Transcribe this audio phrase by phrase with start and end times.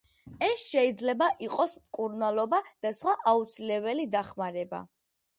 [0.45, 4.81] ეს შეიძლება იყოს მკურნალობა და სხვა აუცილებელი დახმარება.